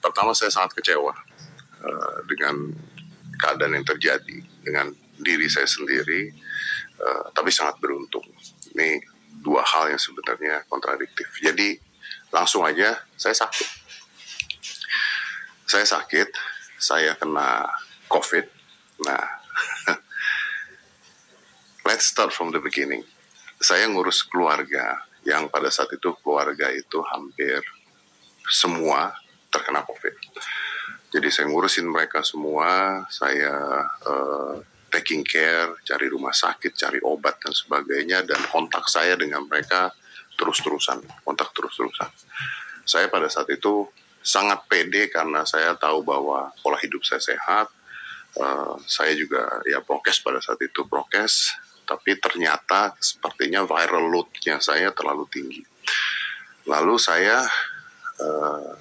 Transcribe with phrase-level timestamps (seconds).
[0.00, 1.14] pertama saya sangat kecewa
[1.84, 2.72] uh, dengan
[3.38, 6.32] keadaan yang terjadi dengan diri saya sendiri,
[7.00, 8.24] uh, tapi sangat beruntung.
[8.74, 9.00] Ini
[9.42, 11.28] dua hal yang sebenarnya kontradiktif.
[11.42, 11.76] Jadi
[12.30, 13.68] langsung aja saya sakit.
[15.64, 16.28] Saya sakit,
[16.76, 17.66] saya kena
[18.12, 18.46] COVID.
[19.08, 19.24] Nah,
[21.88, 23.02] let's start from the beginning.
[23.58, 27.64] Saya ngurus keluarga yang pada saat itu keluarga itu hampir
[28.44, 29.16] semua
[29.54, 30.14] terkena COVID.
[31.14, 34.58] Jadi saya ngurusin mereka semua, saya uh,
[34.90, 39.94] taking care, cari rumah sakit, cari obat dan sebagainya, dan kontak saya dengan mereka
[40.34, 42.10] terus-terusan, kontak terus-terusan.
[42.82, 43.86] Saya pada saat itu
[44.18, 47.70] sangat pede karena saya tahu bahwa pola hidup saya sehat,
[48.42, 51.54] uh, saya juga ya prokes pada saat itu prokes,
[51.86, 55.62] tapi ternyata sepertinya viral loadnya saya terlalu tinggi.
[56.64, 57.44] Lalu saya
[58.18, 58.72] uh,